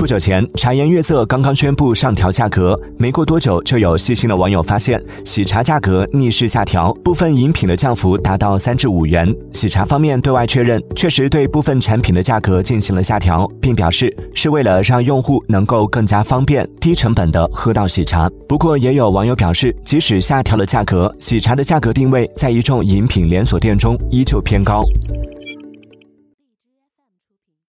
[0.00, 9.28] 不久前茶颜悦色刚刚宣布上调价格没过多久就有细心的网友发现喜茶价格逆势下调部分饮品的降幅达到三至五元。
[9.52, 18.26] 喜茶方面对外确认确实对部分产品的价格进行了下调并表示是为了让用户能够更加方便低成本的喝到喜茶。
[18.48, 24.82] 不过也有网友表示即使下调了价格喜茶的价格定位在一众饮品连锁店中依旧偏高。